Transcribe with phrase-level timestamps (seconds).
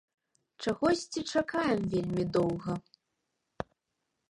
[0.63, 2.73] Чагосьці чакаем вельмі доўга.